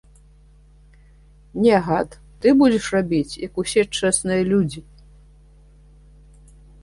Не, 1.65 1.73
гад, 1.89 2.09
ты 2.45 2.53
будзеш 2.63 2.85
рабіць, 2.97 3.39
як 3.47 3.53
усе 3.63 3.81
чэсныя 3.99 4.41
людзі. 4.51 4.81